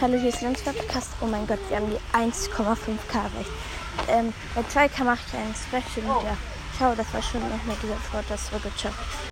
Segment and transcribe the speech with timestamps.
[0.00, 1.10] Hallo, hier ist Landsberg Podcast.
[1.20, 3.50] Oh mein Gott, wir haben die 1,5K recht.
[4.08, 6.36] Ähm, bei 2k mache ich einen Special mit der.
[6.76, 8.20] Ciao, das war schon noch mit dieser Frau.
[8.28, 8.78] Das war gut.
[8.78, 8.92] Ciao.